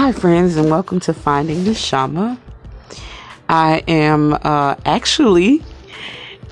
[0.00, 2.40] Hi, friends, and welcome to Finding the Shama.
[3.50, 5.62] I am uh, actually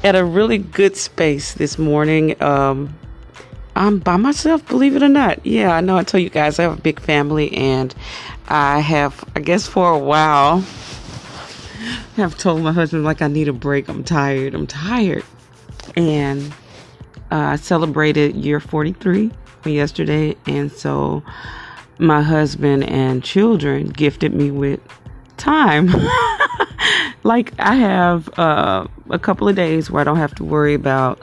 [0.05, 2.41] at a really good space this morning.
[2.43, 2.95] Um,
[3.75, 5.47] I'm by myself, believe it or not.
[5.47, 7.95] Yeah, I know I told you guys I have a big family, and
[8.49, 10.59] I have, I guess, for a while,
[12.17, 13.89] have told my husband like I need a break.
[13.89, 14.55] I'm tired.
[14.55, 15.25] I'm tired,
[15.97, 16.53] and
[17.33, 19.31] uh, I celebrated year 43
[19.65, 21.23] yesterday, and so
[21.99, 24.81] my husband and children gifted me with
[25.37, 25.89] time.
[27.25, 31.21] like I have uh, a couple of days where I don't have to worry about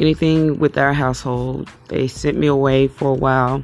[0.00, 1.70] anything with our household.
[1.88, 3.62] They sent me away for a while.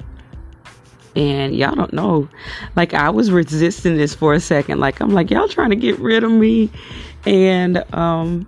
[1.16, 2.28] And y'all don't know.
[2.76, 4.78] Like I was resisting this for a second.
[4.78, 6.70] Like I'm like, y'all trying to get rid of me.
[7.26, 8.46] And um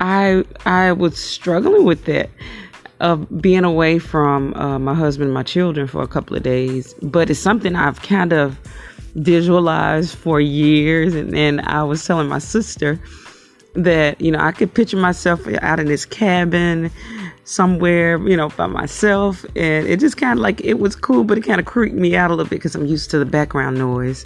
[0.00, 2.30] I I was struggling with that
[3.04, 6.94] of being away from uh, my husband and my children for a couple of days,
[7.02, 8.58] but it's something I've kind of
[9.14, 11.14] visualized for years.
[11.14, 12.98] And then I was telling my sister
[13.74, 16.90] that, you know, I could picture myself out in this cabin
[17.44, 19.44] somewhere, you know, by myself.
[19.54, 22.16] And it just kind of like, it was cool, but it kind of creeped me
[22.16, 24.24] out a little bit because I'm used to the background noise.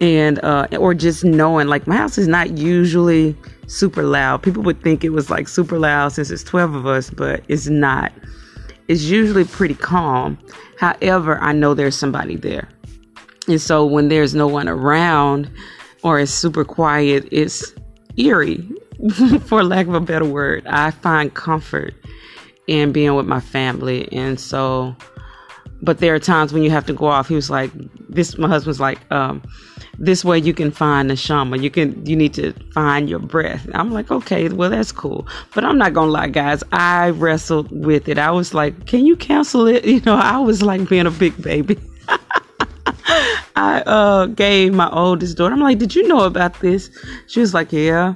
[0.00, 3.34] And, uh, or just knowing, like, my house is not usually
[3.68, 4.42] super loud.
[4.42, 7.68] People would think it was like super loud since it's 12 of us, but it's
[7.68, 8.12] not.
[8.88, 10.38] It's usually pretty calm.
[10.78, 12.68] However, I know there's somebody there.
[13.46, 15.50] And so when there's no one around
[16.02, 17.74] or it's super quiet, it's
[18.16, 18.68] eerie,
[19.46, 20.66] for lack of a better word.
[20.66, 21.94] I find comfort
[22.66, 24.10] in being with my family.
[24.12, 24.96] And so,
[25.82, 27.28] but there are times when you have to go off.
[27.28, 27.70] He was like,
[28.08, 29.42] this, my husband's like, um,
[29.98, 31.58] this way you can find the shama.
[31.58, 33.68] You can you need to find your breath.
[33.74, 35.26] I'm like, okay, well that's cool.
[35.54, 38.18] But I'm not gonna lie, guys, I wrestled with it.
[38.18, 39.84] I was like, can you cancel it?
[39.98, 41.76] You know, I was like being a big baby.
[43.56, 46.90] I uh gave my oldest daughter, I'm like, did you know about this?
[47.26, 48.14] She was like, Yeah.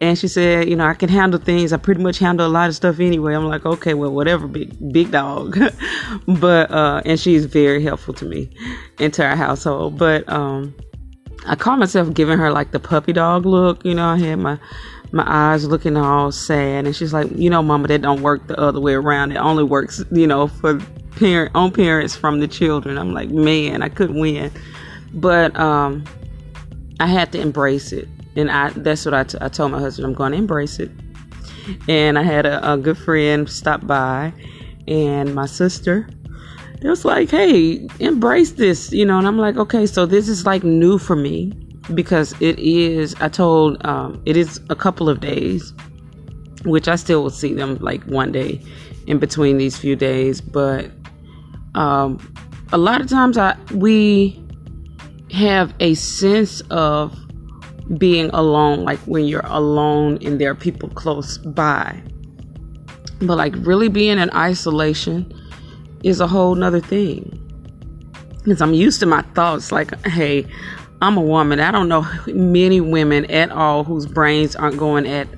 [0.00, 1.72] And she said, you know, I can handle things.
[1.72, 3.34] I pretty much handle a lot of stuff anyway.
[3.34, 5.58] I'm like, okay, well, whatever, big big dog.
[6.26, 8.50] but uh and she's very helpful to me
[8.98, 9.98] into our household.
[9.98, 10.74] But um
[11.46, 13.84] I caught myself giving her like the puppy dog look.
[13.84, 14.58] You know, I had my
[15.12, 18.58] my eyes looking all sad, and she's like, "You know, Mama, that don't work the
[18.58, 19.32] other way around.
[19.32, 20.78] It only works, you know, for
[21.16, 24.50] parent on parents from the children." I'm like, "Man, I couldn't win,"
[25.14, 26.04] but um,
[27.00, 30.06] I had to embrace it, and I that's what I, t- I told my husband.
[30.06, 30.90] I'm going to embrace it,
[31.88, 34.32] and I had a, a good friend stop by,
[34.86, 36.08] and my sister
[36.80, 39.18] it was like, hey, embrace this, you know.
[39.18, 41.52] And I'm like, okay, so this is like new for me
[41.94, 43.14] because it is.
[43.20, 45.72] I told um, it is a couple of days,
[46.64, 48.62] which I still will see them like one day
[49.06, 50.90] in between these few days, but
[51.74, 52.18] um,
[52.72, 54.40] a lot of times I we
[55.32, 57.18] have a sense of
[57.96, 62.02] being alone, like when you're alone and there are people close by.
[63.20, 65.32] But like really being in isolation
[66.02, 67.44] is a whole nother thing.
[68.44, 70.46] Because I'm used to my thoughts like, hey,
[71.00, 71.60] I'm a woman.
[71.60, 75.28] I don't know many women at all whose brains aren't going at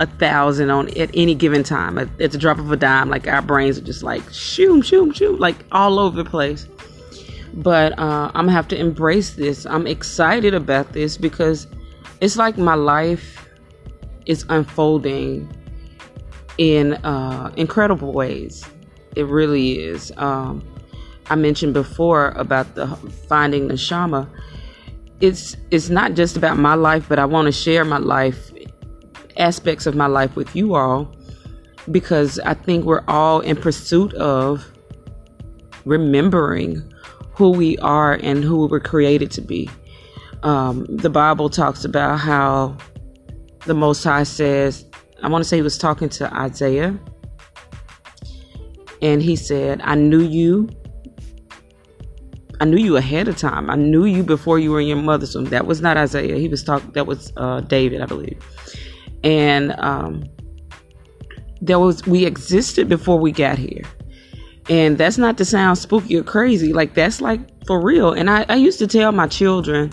[0.00, 1.98] a thousand on at any given time.
[1.98, 5.12] At, at the drop of a dime, like our brains are just like shoom, shoom,
[5.12, 6.68] shoom, like all over the place.
[7.54, 9.66] But uh, I'm gonna have to embrace this.
[9.66, 11.66] I'm excited about this because
[12.20, 13.48] it's like my life
[14.26, 15.50] is unfolding
[16.58, 18.64] in uh, incredible ways.
[19.18, 20.12] It really is.
[20.16, 20.64] Um,
[21.28, 22.86] I mentioned before about the
[23.28, 24.30] finding the Shama.
[25.20, 28.52] It's it's not just about my life, but I want to share my life
[29.36, 31.12] aspects of my life with you all
[31.90, 34.64] because I think we're all in pursuit of
[35.84, 36.80] remembering
[37.32, 39.68] who we are and who we were created to be.
[40.44, 42.76] Um, the Bible talks about how
[43.66, 44.84] the Most High says,
[45.24, 46.96] I want to say he was talking to Isaiah
[49.02, 50.68] and he said, I knew you.
[52.60, 53.70] I knew you ahead of time.
[53.70, 55.44] I knew you before you were in your mother's womb.
[55.46, 56.36] That was not Isaiah.
[56.36, 58.42] He was talking, that was uh, David, I believe.
[59.22, 60.24] And um,
[61.60, 63.84] there was, we existed before we got here.
[64.68, 66.72] And that's not to sound spooky or crazy.
[66.72, 68.12] Like, that's like for real.
[68.12, 69.92] And I, I used to tell my children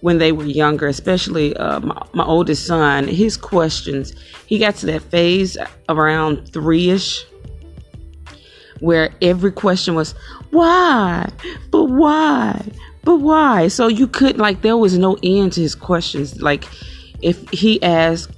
[0.00, 4.14] when they were younger, especially uh, my, my oldest son, his questions,
[4.46, 5.56] he got to that phase
[5.88, 7.26] around three ish
[8.84, 10.14] where every question was,
[10.50, 11.28] why?
[11.70, 12.62] But why?
[13.02, 13.68] But why?
[13.68, 16.40] So you couldn't like, there was no end to his questions.
[16.40, 16.64] Like,
[17.22, 18.30] if he asked,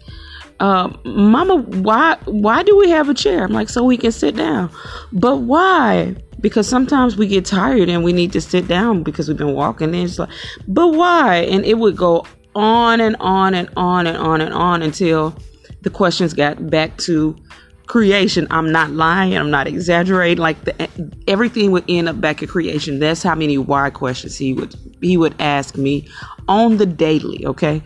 [0.59, 3.45] uh, Mama, why why do we have a chair?
[3.45, 4.71] I'm like, so we can sit down.
[5.13, 6.17] But why?
[6.41, 9.95] Because sometimes we get tired and we need to sit down because we've been walking.
[9.95, 10.31] And it's like,
[10.67, 11.39] but why?
[11.39, 15.37] And it would go on and on and on and on and on until
[15.83, 17.37] the questions got back to
[17.87, 18.47] creation.
[18.51, 19.37] I'm not lying.
[19.37, 20.43] I'm not exaggerating.
[20.43, 20.89] Like the,
[21.29, 22.99] everything would end up back at creation.
[22.99, 26.09] That's how many why questions he would he would ask me
[26.49, 27.47] on the daily.
[27.47, 27.83] Okay,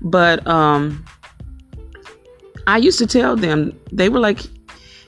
[0.00, 1.04] but um,
[2.66, 4.40] I used to tell them they were like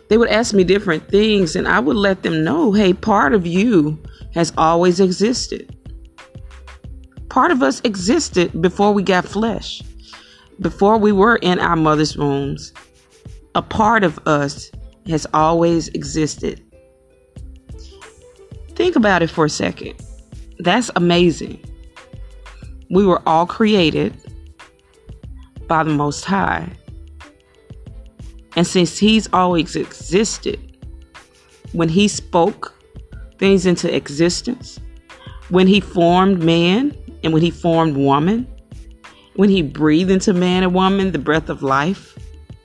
[0.08, 3.46] they would ask me different things, and I would let them know, hey, part of
[3.46, 3.98] you
[4.34, 5.74] has always existed.
[7.28, 9.82] Part of us existed before we got flesh,
[10.60, 12.72] before we were in our mother's wombs
[13.58, 14.70] a part of us
[15.08, 16.62] has always existed.
[18.76, 20.00] Think about it for a second.
[20.60, 21.64] That's amazing.
[22.88, 24.16] We were all created
[25.66, 26.70] by the Most High.
[28.54, 30.60] And since He's always existed,
[31.72, 32.80] when He spoke
[33.40, 34.78] things into existence,
[35.48, 38.46] when He formed man and when He formed woman,
[39.34, 42.16] when He breathed into man and woman the breath of life,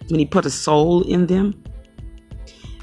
[0.10, 1.62] when he put a soul in them,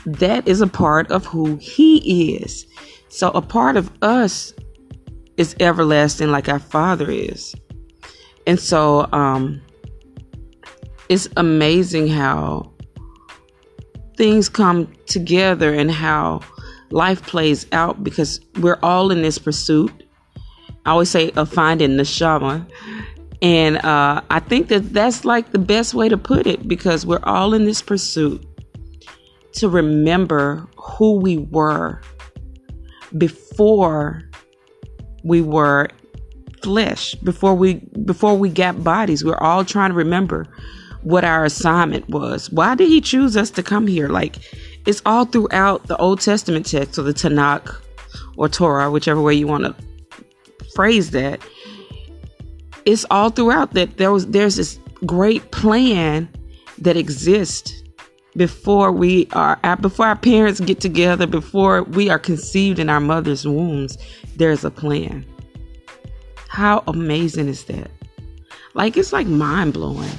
[0.06, 2.66] that is a part of who he is.
[3.08, 4.54] So a part of us
[5.36, 7.54] is everlasting like our father is.
[8.46, 9.60] And so um
[11.08, 12.72] it's amazing how
[14.16, 16.40] things come together and how
[16.90, 20.04] life plays out because we're all in this pursuit.
[20.86, 22.66] I always say of finding the shama
[23.42, 27.22] and uh, I think that that's like the best way to put it because we're
[27.22, 28.44] all in this pursuit
[29.52, 32.00] to remember who we were
[33.16, 34.22] before
[35.24, 35.88] we were
[36.62, 39.24] flesh, before we before we got bodies.
[39.24, 40.46] We're all trying to remember
[41.02, 42.50] what our assignment was.
[42.50, 44.08] Why did he choose us to come here?
[44.08, 44.36] Like
[44.86, 47.74] it's all throughout the Old Testament text or the Tanakh
[48.36, 49.74] or Torah, whichever way you want to
[50.74, 51.40] phrase that
[52.84, 56.28] it's all throughout that there was there's this great plan
[56.78, 57.82] that exists
[58.36, 63.00] before we are uh, before our parents get together before we are conceived in our
[63.00, 63.98] mother's wombs
[64.36, 65.24] there's a plan.
[66.48, 67.90] How amazing is that?
[68.74, 70.10] Like it's like mind blowing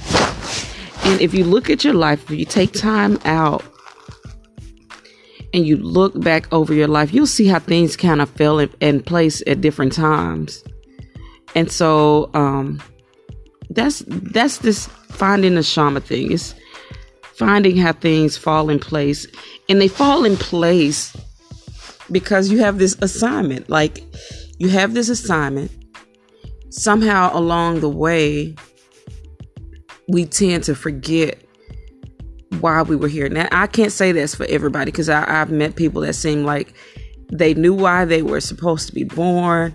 [1.04, 3.64] and if you look at your life if you take time out
[5.54, 8.70] and you look back over your life you'll see how things kind of fell in,
[8.80, 10.62] in place at different times
[11.54, 12.80] and so um,
[13.70, 16.32] that's that's this finding the shama thing.
[16.32, 16.54] Is
[17.34, 19.26] finding how things fall in place,
[19.68, 21.16] and they fall in place
[22.10, 23.68] because you have this assignment.
[23.68, 24.04] Like
[24.58, 25.70] you have this assignment.
[26.70, 28.54] Somehow along the way,
[30.08, 31.38] we tend to forget
[32.60, 33.28] why we were here.
[33.28, 36.74] Now I can't say this for everybody because I've met people that seem like
[37.30, 39.74] they knew why they were supposed to be born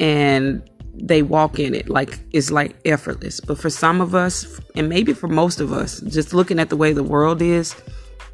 [0.00, 3.40] and they walk in it like it's like effortless.
[3.40, 6.76] But for some of us, and maybe for most of us, just looking at the
[6.76, 7.74] way the world is,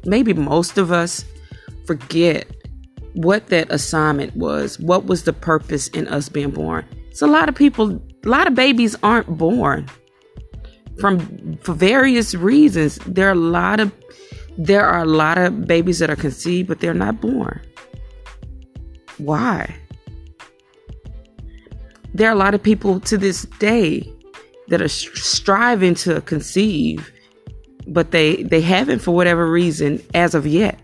[0.05, 1.23] maybe most of us
[1.85, 2.47] forget
[3.13, 4.79] what that assignment was.
[4.79, 6.85] What was the purpose in us being born?
[7.13, 9.87] So a lot of people, a lot of babies aren't born
[10.99, 12.97] from for various reasons.
[13.05, 13.91] There are a lot of
[14.57, 17.61] there are a lot of babies that are conceived, but they're not born.
[19.17, 19.75] Why?
[22.13, 24.11] There are a lot of people to this day
[24.67, 27.11] that are striving to conceive,
[27.87, 30.79] but they they haven't for whatever reason as of yet.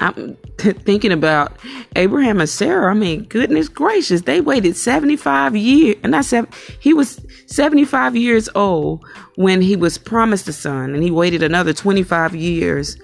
[0.00, 1.58] I'm thinking about
[1.94, 2.90] Abraham and Sarah.
[2.90, 6.46] I mean, goodness gracious, they waited 75 years, and I said
[6.80, 9.04] he was 75 years old
[9.36, 12.96] when he was promised a son, and he waited another 25 years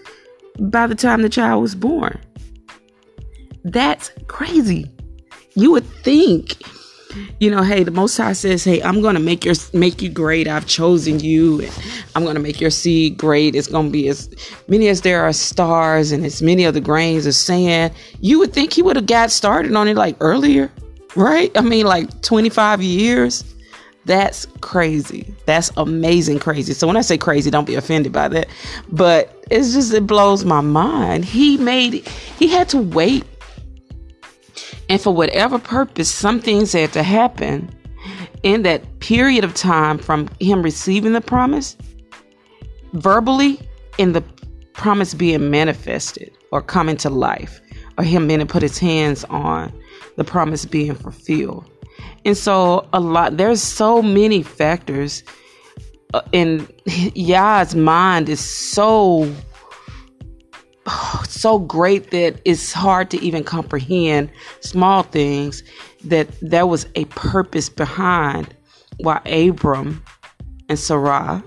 [0.59, 2.19] by the time the child was born.
[3.65, 4.91] That's crazy.
[5.57, 6.63] You would think,
[7.41, 10.47] you know, hey, the Most High says, hey, I'm gonna make your make you great.
[10.47, 11.73] I've chosen you, and
[12.15, 13.55] I'm gonna make your seed great.
[13.55, 14.29] It's gonna be as
[14.69, 17.95] many as there are stars, and as many of the grains of sand.
[18.21, 20.71] You would think he would have got started on it like earlier,
[21.15, 21.51] right?
[21.57, 23.43] I mean, like 25 years.
[24.05, 25.35] That's crazy.
[25.47, 26.75] That's amazing crazy.
[26.75, 28.47] So when I say crazy, don't be offended by that.
[28.93, 31.25] But it's just it blows my mind.
[31.25, 32.07] He made
[32.39, 33.25] he had to wait
[34.89, 37.71] and for whatever purpose, some things had to happen
[38.43, 41.77] in that period of time from him receiving the promise
[42.93, 43.61] verbally
[43.99, 44.23] and the
[44.75, 47.61] promise being manifested or coming to life,
[47.99, 49.73] or him being to put his hands on
[50.17, 51.69] the promise being fulfilled.
[52.25, 55.23] And so, a lot, there's so many factors
[56.15, 56.73] uh, and
[57.15, 59.33] Yah's mind is so
[61.29, 65.63] so great that it's hard to even comprehend small things
[66.05, 68.55] that there was a purpose behind
[68.99, 70.03] why Abram
[70.69, 71.43] and Sarah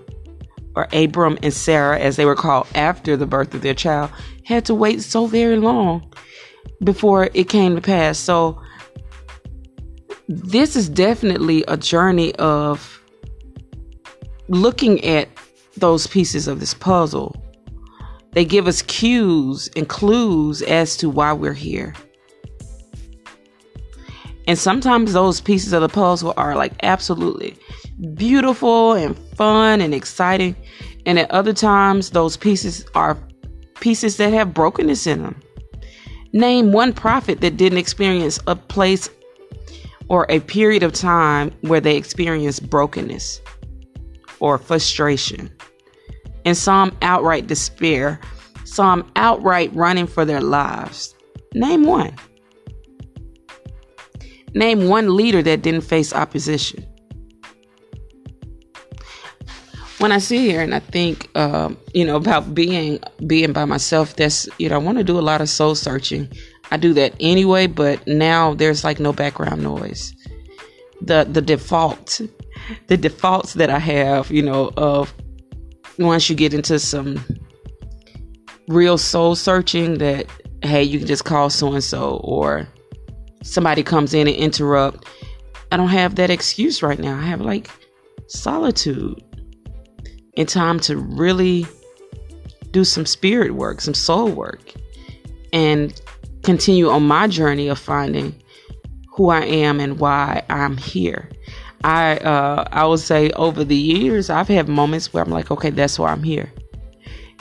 [0.75, 4.11] or Abram and Sarah as they were called after the birth of their child
[4.45, 6.11] had to wait so very long
[6.83, 8.17] before it came to pass.
[8.17, 8.61] So
[10.27, 13.01] this is definitely a journey of
[14.47, 15.29] looking at
[15.77, 17.35] those pieces of this puzzle
[18.31, 21.95] they give us cues and clues as to why we're here.
[24.47, 27.55] And sometimes those pieces of the puzzle are like absolutely
[28.15, 30.55] beautiful and fun and exciting.
[31.05, 33.17] And at other times, those pieces are
[33.79, 35.39] pieces that have brokenness in them.
[36.33, 39.09] Name one prophet that didn't experience a place
[40.07, 43.41] or a period of time where they experienced brokenness
[44.39, 45.51] or frustration
[46.45, 48.19] and some outright despair,
[48.65, 51.15] some outright running for their lives.
[51.53, 52.15] Name one.
[54.53, 56.85] Name one leader that didn't face opposition.
[59.99, 64.15] When I sit here and I think, uh, you know, about being being by myself,
[64.15, 66.31] that's you know, I want to do a lot of soul searching.
[66.71, 70.13] I do that anyway, but now there's like no background noise.
[71.01, 72.21] The the default,
[72.87, 75.13] the defaults that I have, you know, of
[75.99, 77.23] once you get into some
[78.69, 80.25] real soul searching that
[80.63, 82.67] hey you can just call so and so or
[83.43, 85.05] somebody comes in and interrupt
[85.71, 87.17] i don't have that excuse right now.
[87.17, 87.69] I have like
[88.27, 89.21] solitude
[90.37, 91.65] and time to really
[92.71, 94.73] do some spirit work some soul work
[95.51, 95.99] and
[96.43, 98.41] continue on my journey of finding
[99.11, 101.29] who i am and why i'm here
[101.83, 105.69] I uh, I would say over the years I've had moments where I'm like, okay,
[105.69, 106.51] that's why I'm here.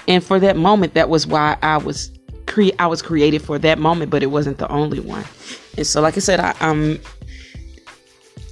[0.06, 2.10] And for that moment, that was why I was
[2.46, 5.24] cre- I was created for that moment, but it wasn't the only one.
[5.76, 7.00] And so, like I said, I, I'm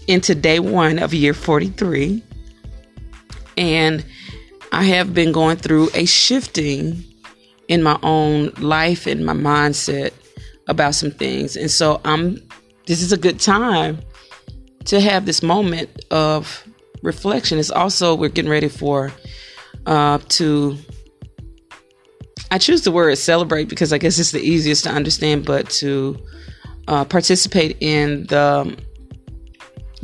[0.07, 2.23] into day one of year 43,
[3.57, 4.05] and
[4.73, 7.03] I have been going through a shifting
[7.69, 10.13] in my own life and my mindset
[10.69, 11.57] about some things.
[11.57, 12.43] And so, I'm
[12.87, 13.99] this is a good time
[14.87, 16.67] to have this moment of
[17.03, 17.59] reflection.
[17.59, 19.13] It's also we're getting ready for
[19.85, 20.77] uh, to.
[22.51, 26.17] I choose the word celebrate because I guess it's the easiest to understand, but to
[26.87, 28.79] uh, participate in the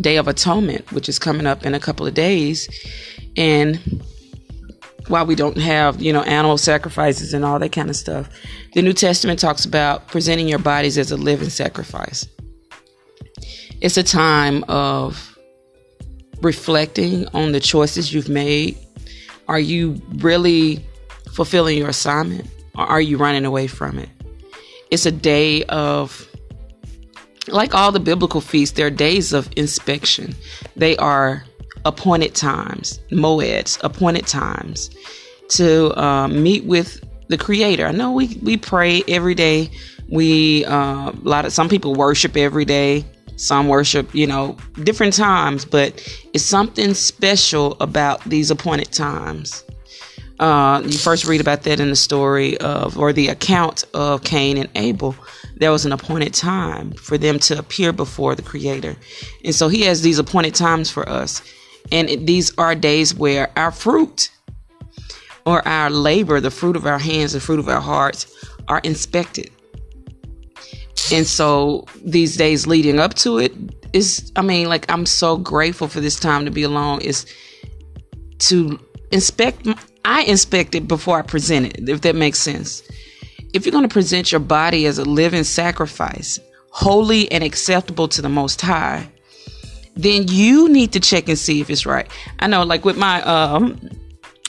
[0.00, 2.68] Day of Atonement, which is coming up in a couple of days,
[3.36, 4.02] and
[5.06, 8.28] while we don't have you know animal sacrifices and all that kind of stuff,
[8.74, 12.26] the New Testament talks about presenting your bodies as a living sacrifice
[13.82, 15.36] it's a time of
[16.40, 18.78] reflecting on the choices you've made.
[19.48, 20.86] Are you really
[21.32, 24.08] fulfilling your assignment or are you running away from it?
[24.92, 26.28] It's a day of,
[27.48, 30.36] like all the biblical feasts, they're days of inspection.
[30.76, 31.44] They are
[31.84, 34.90] appointed times, moeds, appointed times
[35.48, 37.86] to um, meet with the Creator.
[37.86, 39.72] I know we, we pray every day.
[40.08, 43.04] We uh, a lot of some people worship every day
[43.36, 45.92] some worship, you know, different times, but
[46.32, 49.64] it's something special about these appointed times.
[50.38, 54.56] Uh, you first read about that in the story of, or the account of Cain
[54.56, 55.14] and Abel.
[55.56, 58.96] There was an appointed time for them to appear before the Creator.
[59.44, 61.42] And so He has these appointed times for us.
[61.92, 64.30] And these are days where our fruit
[65.46, 68.26] or our labor, the fruit of our hands, the fruit of our hearts,
[68.68, 69.50] are inspected.
[71.12, 73.52] And so these days leading up to it
[73.92, 77.26] is, I mean, like, I'm so grateful for this time to be alone, is
[78.40, 78.78] to
[79.10, 79.68] inspect.
[80.04, 82.82] I inspect it before I present it, if that makes sense.
[83.52, 86.38] If you're going to present your body as a living sacrifice,
[86.70, 89.08] holy and acceptable to the Most High,
[89.94, 92.08] then you need to check and see if it's right.
[92.38, 93.78] I know, like with my um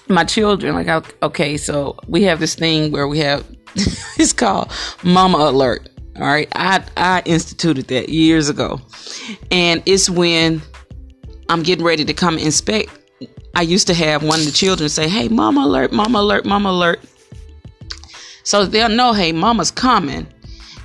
[0.08, 3.46] my children, like okay, so we have this thing where we have
[3.76, 4.72] it's called
[5.04, 5.90] Mama Alert.
[6.16, 6.48] All right.
[6.56, 8.80] I, I instituted that years ago.
[9.52, 10.62] And it's when
[11.50, 12.90] I'm getting ready to come inspect.
[13.56, 16.70] I used to have one of the children say, Hey, mama alert, mama alert, mama
[16.70, 17.00] alert.
[18.44, 20.28] So they'll know, hey, mama's coming.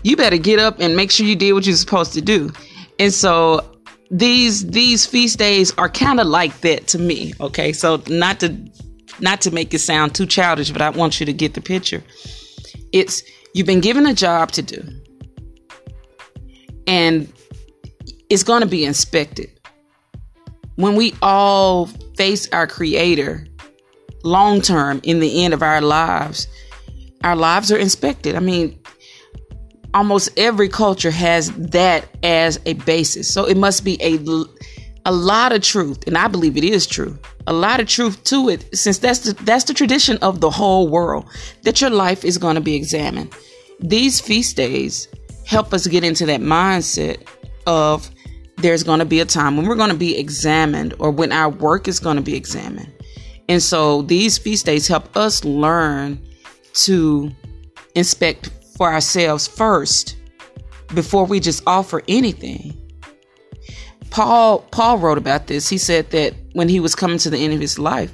[0.05, 2.53] You better get up and make sure you did what you're supposed to do.
[2.99, 3.79] And so
[4.11, 7.35] these these feast days are kind of like that to me.
[7.41, 7.73] Okay.
[7.73, 8.57] So not to
[9.21, 12.03] not to make it sound too childish, but I want you to get the picture.
[12.93, 13.23] It's
[13.55, 14.83] you've been given a job to do
[16.89, 17.33] and
[18.31, 19.51] it's going to be inspected.
[20.77, 23.47] When we all face our Creator
[24.25, 26.49] long term in the end of our lives,
[27.23, 28.35] our lives are inspected.
[28.35, 28.81] I mean,
[29.95, 33.33] almost every culture has that as a basis.
[33.33, 34.19] So it must be a
[35.05, 37.19] a lot of truth, and I believe it is true.
[37.47, 40.89] A lot of truth to it, since that's the, that's the tradition of the whole
[40.89, 41.27] world
[41.63, 43.33] that your life is going to be examined.
[43.81, 45.09] These feast days
[45.49, 47.27] help us get into that mindset
[47.67, 48.11] of
[48.59, 51.49] there's going to be a time when we're going to be examined or when our
[51.49, 52.93] work is going to be examined.
[53.49, 56.21] And so these feast days help us learn
[56.75, 57.31] to
[57.95, 60.19] inspect for ourselves first
[60.95, 62.77] before we just offer anything.
[64.11, 65.67] Paul Paul wrote about this.
[65.67, 68.13] He said that when he was coming to the end of his life,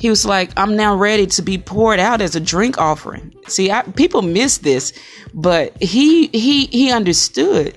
[0.00, 3.70] he was like, "I'm now ready to be poured out as a drink offering." See,
[3.70, 4.92] I, people miss this,
[5.34, 7.76] but he he he understood.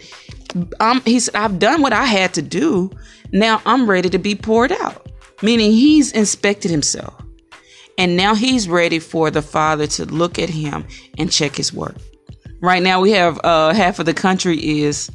[0.80, 2.90] Um, he said, "I've done what I had to do.
[3.32, 5.06] Now I'm ready to be poured out."
[5.42, 7.14] Meaning he's inspected himself,
[7.98, 10.86] and now he's ready for the Father to look at him
[11.18, 11.98] and check his work.
[12.62, 15.12] Right now, we have uh, half of the country is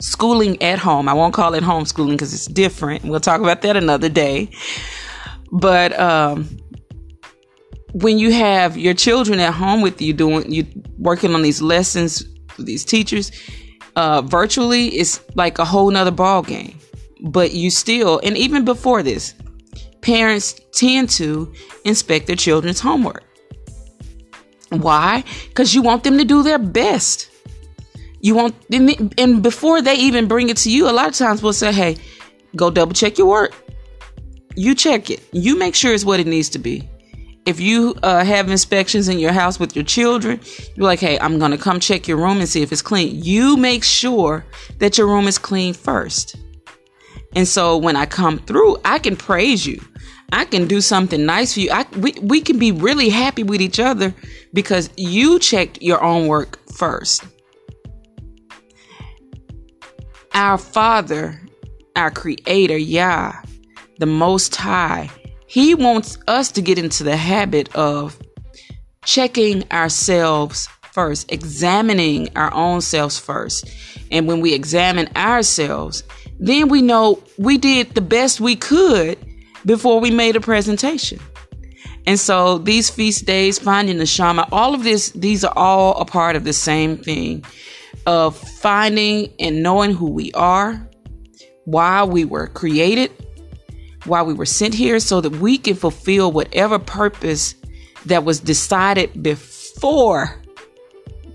[0.00, 1.06] schooling at home.
[1.08, 3.04] I won't call it homeschooling because it's different.
[3.04, 4.48] We'll talk about that another day.
[5.52, 6.48] But um,
[7.92, 10.66] when you have your children at home with you doing you
[10.98, 12.24] working on these lessons
[12.56, 13.32] with these teachers
[13.96, 16.78] uh, virtually, it's like a whole nother ball game.
[17.22, 19.34] But you still, and even before this,
[20.02, 21.52] parents tend to
[21.84, 23.24] inspect their children's homework.
[24.70, 25.24] Why?
[25.48, 27.30] Because you want them to do their best.
[28.20, 28.54] You want,
[29.18, 31.96] and before they even bring it to you, a lot of times we'll say, hey,
[32.54, 33.54] go double check your work.
[34.56, 35.22] You check it.
[35.32, 36.88] You make sure it's what it needs to be.
[37.44, 40.40] If you uh, have inspections in your house with your children,
[40.74, 43.22] you're like, hey, I'm going to come check your room and see if it's clean.
[43.22, 44.44] You make sure
[44.78, 46.36] that your room is clean first.
[47.36, 49.80] And so when I come through, I can praise you.
[50.32, 51.70] I can do something nice for you.
[51.70, 54.12] I, we, we can be really happy with each other
[54.52, 57.24] because you checked your own work first.
[60.32, 61.40] Our Father,
[61.94, 63.34] our Creator, Yah,
[63.98, 65.10] the Most High,
[65.46, 68.18] He wants us to get into the habit of
[69.04, 73.68] checking ourselves first, examining our own selves first.
[74.10, 76.02] And when we examine ourselves,
[76.38, 79.18] then we know we did the best we could
[79.64, 81.20] before we made a presentation.
[82.06, 86.04] And so these feast days, finding the Shama, all of this, these are all a
[86.04, 87.44] part of the same thing
[88.06, 90.88] of finding and knowing who we are,
[91.64, 93.10] why we were created,
[94.06, 97.54] why we were sent here, so that we can fulfill whatever purpose
[98.06, 100.40] that was decided before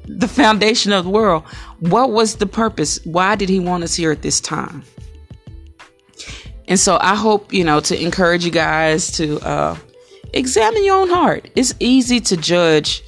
[0.06, 1.44] the foundation of the world.
[1.80, 3.00] What was the purpose?
[3.06, 4.84] Why did he want us here at this time?
[6.68, 9.78] And so I hope, you know, to encourage you guys to uh,
[10.34, 11.50] examine your own heart.
[11.56, 13.04] It's easy to judge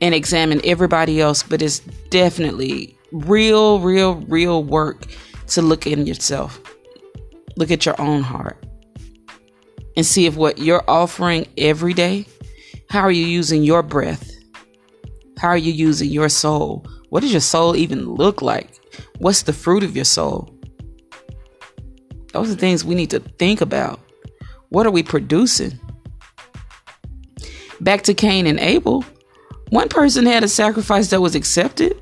[0.00, 5.06] and examine everybody else, but it's definitely real, real, real work
[5.48, 6.60] to look in yourself.
[7.56, 8.64] Look at your own heart
[9.96, 12.26] and see if what you're offering every day,
[12.88, 14.30] how are you using your breath?
[15.38, 16.86] How are you using your soul?
[17.08, 18.68] What does your soul even look like?
[19.18, 20.54] What's the fruit of your soul?
[22.32, 24.00] Those are things we need to think about.
[24.68, 25.78] What are we producing?
[27.80, 29.04] Back to Cain and Abel.
[29.70, 31.96] One person had a sacrifice that was accepted,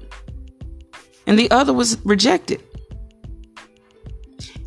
[1.27, 2.63] and the other was rejected.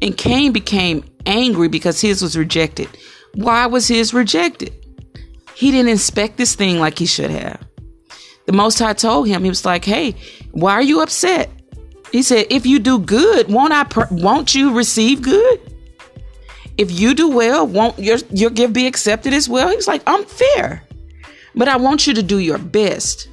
[0.02, 2.90] And Cain became angry because his was rejected.
[3.36, 4.74] Why was his rejected?
[5.56, 7.62] He didn't inspect this thing like he should have.
[8.46, 10.16] The Most High told him, he was like, hey,
[10.52, 11.50] why are you upset?
[12.12, 15.62] He said, if you do good, won't I, won't you receive good?
[16.78, 19.70] If you do well, won't your, your gift be accepted as well?
[19.70, 20.84] He was like, I'm fair,
[21.56, 23.30] but I want you to do your best.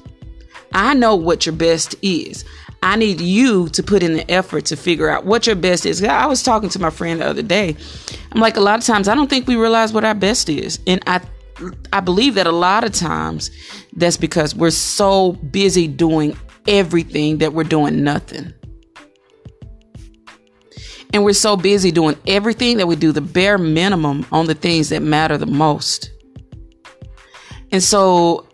[0.71, 2.45] I know what your best is.
[2.81, 6.01] I need you to put in the effort to figure out what your best is.
[6.03, 7.75] I was talking to my friend the other day.
[8.31, 10.79] I'm like, a lot of times I don't think we realize what our best is.
[10.85, 11.21] And I
[11.91, 13.51] I believe that a lot of times
[13.93, 16.37] that's because we're so busy doing
[16.67, 18.53] everything that we're doing nothing.
[21.11, 24.89] And we're so busy doing everything that we do the bare minimum on the things
[24.89, 26.11] that matter the most.
[27.71, 28.47] And so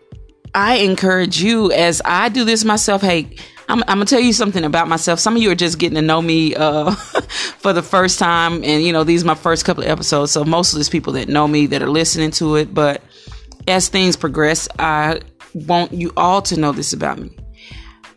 [0.53, 3.35] I encourage you as I do this myself, hey,
[3.67, 5.19] I'm, I'm, gonna tell you something about myself.
[5.19, 6.91] Some of you are just getting to know me uh,
[7.59, 10.31] for the first time, and you know these are my first couple of episodes.
[10.31, 13.01] So most of these people that know me that are listening to it, but
[13.67, 15.21] as things progress, I
[15.53, 17.35] want you all to know this about me.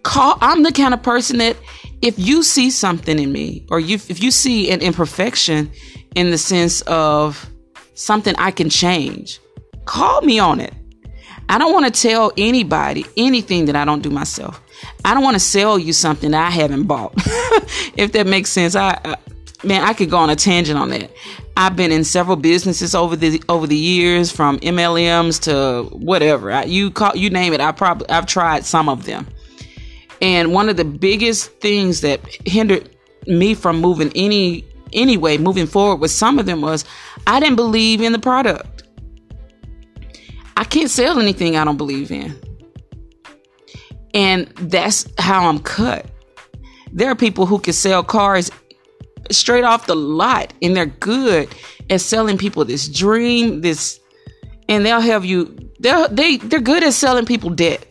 [0.02, 0.36] Call.
[0.40, 1.56] I'm the kind of person that
[2.02, 5.70] if you see something in me, or you if you see an imperfection
[6.14, 7.48] in the sense of
[7.94, 9.40] something I can change,
[9.86, 10.74] call me on it.
[11.48, 14.60] I don't want to tell anybody anything that I don't do myself.
[15.04, 17.14] I don't want to sell you something I haven't bought.
[17.96, 19.16] if that makes sense, I uh,
[19.64, 21.10] man, I could go on a tangent on that.
[21.56, 26.64] I've been in several businesses over the over the years, from MLMs to whatever I,
[26.64, 27.60] you call you name it.
[27.60, 29.26] I probably I've tried some of them,
[30.22, 32.90] and one of the biggest things that hindered
[33.26, 36.84] me from moving any anyway, moving forward with some of them was
[37.26, 38.77] I didn't believe in the product.
[40.58, 42.36] I can't sell anything I don't believe in.
[44.12, 46.04] And that's how I'm cut.
[46.92, 48.50] There are people who can sell cars
[49.30, 51.48] straight off the lot and they're good
[51.90, 54.00] at selling people this dream, this
[54.68, 57.87] and they'll have you they're they they're good at selling people debt.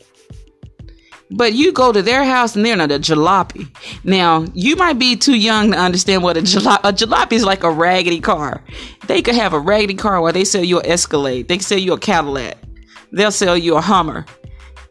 [1.29, 3.67] But you go to their house and they're not a jalopy.
[4.05, 7.63] Now, you might be too young to understand what a jalopy, a jalopy is like
[7.63, 8.63] a raggedy car.
[9.07, 11.49] They could have a raggedy car while they sell you an Escalade.
[11.49, 12.57] They sell you a Cadillac.
[13.11, 14.25] They'll sell you a Hummer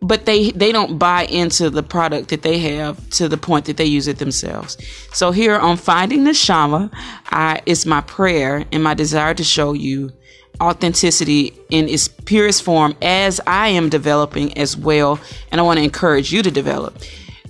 [0.02, 3.76] but they they don't buy into the product that they have to the point that
[3.76, 4.76] they use it themselves.
[5.12, 6.90] So here on finding the Shama,
[7.30, 10.12] I, it's my prayer and my desire to show you
[10.60, 15.18] authenticity in its purest form as I am developing as well,
[15.50, 16.98] and I want to encourage you to develop.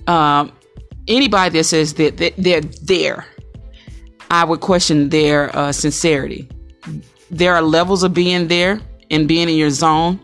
[0.07, 0.53] Um,
[1.09, 3.27] anybody that says that, that they're there,
[4.31, 6.49] I would question their uh, sincerity.
[7.31, 10.21] There are levels of being there and being in your zone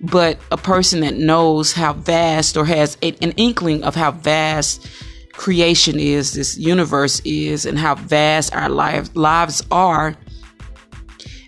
[0.00, 4.86] but a person that knows how vast or has a, an inkling of how vast
[5.32, 10.16] creation is, this universe is, and how vast our lives lives are,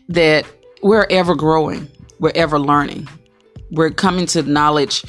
[0.09, 0.47] that
[0.83, 1.89] we're ever growing,
[2.19, 3.09] we're ever learning,
[3.71, 5.05] we're coming to knowledge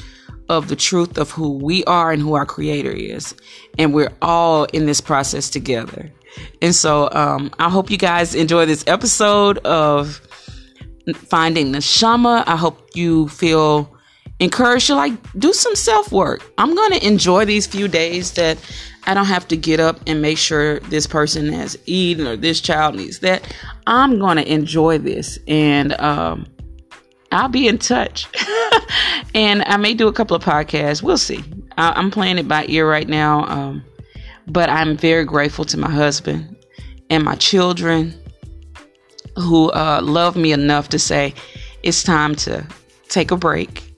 [0.48, 3.34] of the truth of who we are and who our creator is,
[3.78, 6.10] and we're all in this process together.
[6.62, 10.20] And so, um, I hope you guys enjoy this episode of
[11.14, 12.44] finding the shama.
[12.46, 13.92] I hope you feel
[14.38, 16.42] encouraged to like do some self work.
[16.58, 18.58] I'm to enjoy these few days that
[19.06, 22.60] I don't have to get up and make sure this person has eaten or this
[22.60, 23.54] child needs that.
[23.86, 26.46] I'm going to enjoy this and um,
[27.32, 28.26] I'll be in touch.
[29.34, 31.02] and I may do a couple of podcasts.
[31.02, 31.42] We'll see.
[31.78, 33.44] I- am playing it by ear right now.
[33.46, 33.84] Um,
[34.46, 36.56] but I'm very grateful to my husband
[37.08, 38.14] and my children
[39.36, 41.34] who uh, love me enough to say
[41.82, 42.66] it's time to
[43.08, 43.94] take a break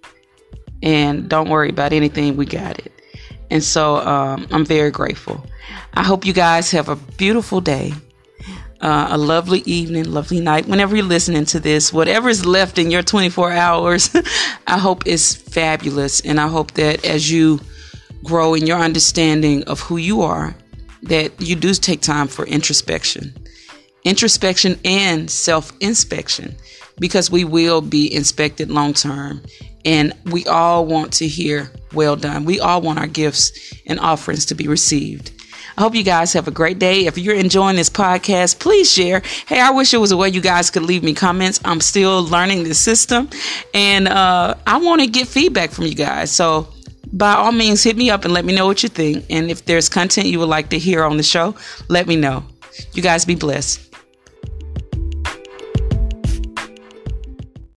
[0.82, 2.36] and don't worry about anything.
[2.36, 2.92] We got it.
[3.52, 5.44] And so um, I'm very grateful.
[5.92, 7.92] I hope you guys have a beautiful day,
[8.80, 10.64] uh, a lovely evening, lovely night.
[10.66, 14.08] Whenever you're listening to this, whatever is left in your 24 hours,
[14.66, 16.22] I hope it's fabulous.
[16.22, 17.60] And I hope that as you
[18.24, 20.54] grow in your understanding of who you are,
[21.02, 23.34] that you do take time for introspection
[24.04, 26.56] introspection and self inspection
[26.98, 29.42] because we will be inspected long term.
[29.84, 32.44] And we all want to hear, well done.
[32.44, 35.32] We all want our gifts and offerings to be received.
[35.76, 37.06] I hope you guys have a great day.
[37.06, 39.22] If you're enjoying this podcast, please share.
[39.46, 41.60] Hey, I wish it was a way you guys could leave me comments.
[41.64, 43.30] I'm still learning the system
[43.72, 46.30] and uh, I want to get feedback from you guys.
[46.30, 46.68] So,
[47.14, 49.26] by all means, hit me up and let me know what you think.
[49.28, 51.54] And if there's content you would like to hear on the show,
[51.88, 52.44] let me know.
[52.94, 53.91] You guys be blessed.